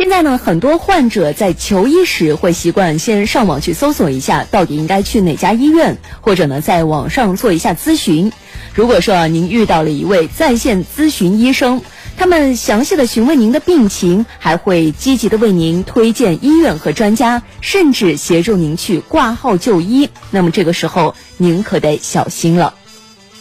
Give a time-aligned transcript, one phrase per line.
[0.00, 8.32] 现在呢，很多患者在求医时会习惯先上网去搜索一下，到底应该去哪家医院，或者呢，在网上做一下咨询。
[8.72, 11.82] 如果说啊，您遇到了一位在线咨询医生，
[12.16, 20.08] 他们详细的询问您的病情，还会积极的为您推荐医院和专家，甚至协助您去挂号就医。
[20.30, 22.72] 那么这个时候，您可得小心了。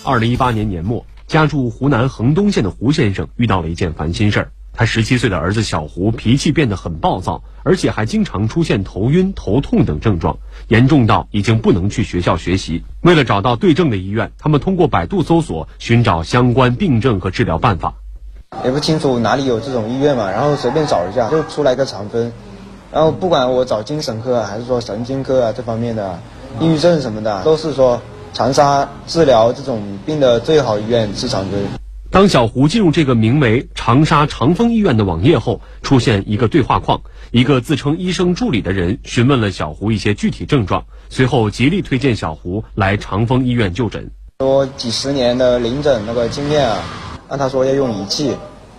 [0.04, 4.52] 二零一八年年末，家住湖南衡东县的胡先生遇到了一件烦心事儿。
[4.74, 10.38] 他十七岁的儿子小胡脾气变得很暴躁，而且还经常出现头晕、头痛等症状，
[10.70, 12.84] 严重到已经不能去学校学习。
[13.02, 17.96] 为了找到对症的医院，他们通过百度搜索寻找相关病症和治疗办法。
[18.64, 22.32] 也不清楚哪里有这种医院嘛，然后随便找一下，就出来个长春。
[22.92, 26.20] 然后不管我找精神科还是说神经科啊这方面的，
[26.60, 28.02] 抑郁症什么的，都是说
[28.34, 31.79] 长沙治疗这种病的最好医院是长春。
[32.12, 44.10] 当小胡进入这个名为长沙长丰医院的网页后，出现一个对话框，一个自称医生助理的人询问了小胡一些具体症状，随后极力推荐小胡来长丰医院就诊。
[44.40, 46.84] 说几十年的临诊那个经验啊，
[47.30, 48.36] 那他说要用仪器，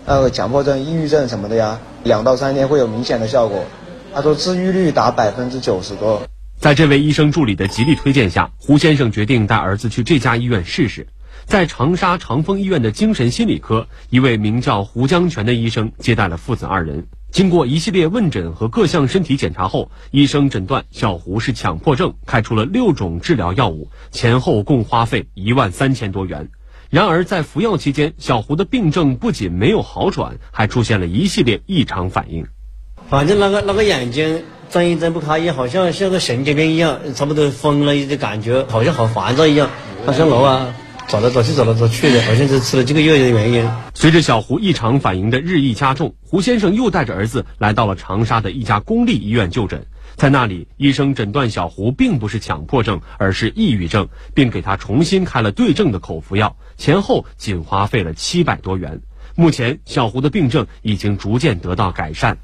[0.06, 3.64] 那个强迫症、抑郁症什么的呀，两到三天会有明显的效果。
[4.12, 6.20] 他说治愈率达百分之九十多。
[6.58, 11.06] 在这位医生助理的极力推荐下，胡先生决定带儿子去这家医院试试。
[11.46, 17.06] 在长沙长丰医院的精神心理科，一位名叫胡江泉的医生接待了父子二人。
[17.32, 26.50] 经过一系列问诊和各项身体检查后，医生诊断小胡是强迫症，开出了六种治疗药物，前后共花费一万三千多元。
[26.88, 32.46] 然而，在服药期间，小胡的病症不仅没有好转，还出现了一系列异常反应。
[33.08, 39.70] 反正那个那个眼睛睁一睁不开也，好像像个神经病一样，差不多疯了一的感觉，好像好烦躁一样，
[40.04, 40.74] 好像老啊。
[41.10, 43.68] 走来找去，找来找去的，好像是吃了这个药的原因。
[43.94, 49.84] 随着小胡异常反应的日益加重，胡先生又带着儿子来到了长沙的一家公立医院就诊。
[50.14, 59.00] 在那里，医生诊断小胡并不是强迫症，而是抑郁症，并给他重新开了对症的口服药，前后仅花费了七百多元。
[59.34, 62.38] 目前，小胡的病症已经逐渐得到改善。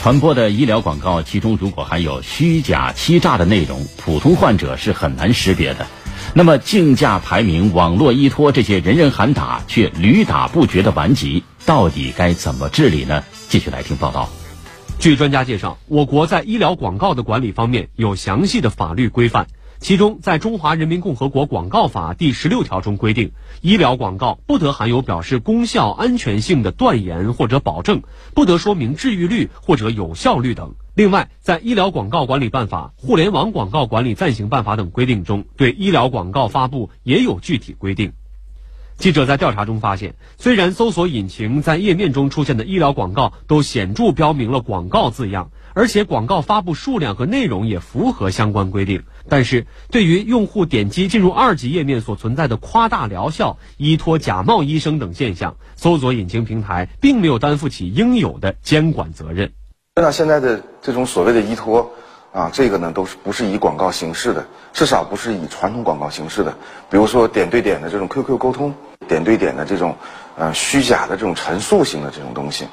[0.00, 5.86] 传播的医疗广告，其中如果含有虚假、欺诈的内容，普通患者是很难识别的。
[6.32, 13.24] 那么，竞价排名、网络依托这些人人喊打却屡打不绝的顽疾，到底该怎么治理呢？
[13.48, 14.28] 继续来听报道。
[15.00, 19.48] 据专家介绍，我国在医疗广告的管理方面有详细的法律规范。
[19.80, 23.32] 其中，在《中华人民共和国广告法》第十六条中规定，
[23.62, 28.02] 医疗广告不得含有表示功效、安全性的断言或者保证，
[28.34, 30.74] 不得说明治愈率或者有效率等。
[30.94, 38.12] 另外，在《医疗广告管理办法》《互联网广告管理暂行办法》等规定中，对医疗广告发布也有具体规定。
[39.00, 45.50] 记者在调查中发现，虽然搜索引擎在页面中出现的医疗广告都显著标明了“广告”字样。
[45.72, 59.52] 而且广告发布数量和内容也符合相关规定，但是对于用户点击进入二级页面所存在的夸大疗效、依托假冒医生等现象，搜索引擎平台并没有担负起应有的监管责任。
[59.94, 61.92] 那现在的这种所谓的依托，
[62.32, 66.58] 啊，这个呢都是不是以广告形式的，至少不是以传统广告形式的，
[66.90, 68.74] 比如说点对点的这种 QQ 沟通，
[69.10, 69.96] 点对点的这种，
[70.36, 72.68] 呃，虚假的这种陈述型的这种东西。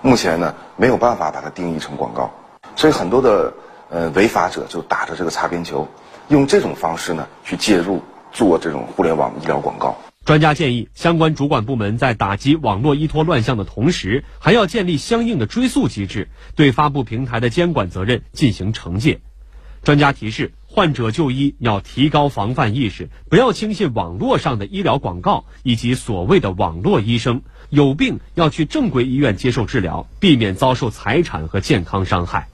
[0.00, 2.32] 目前呢，没有办法把它定义成广告，
[2.74, 3.52] 所以很多的
[3.90, 5.86] 呃违法者就打着这个擦边球，
[6.28, 8.02] 用这种方式呢去介入
[8.32, 9.94] 做这种互联网医疗广告。
[10.24, 19.20] 专家建议，相关主管部门在打击网络依托乱象的同时，还要建立相应的追溯机制，对发布平台的监管责任进行惩戒。
[19.82, 20.52] 专家提示。
[20.70, 27.42] 患者就医要提高防范意识，不要轻信网络上的医疗广告以及所谓的网络医生。
[27.70, 32.48] 有病要去正规医院接受治疗，避免遭受财产和健康伤害。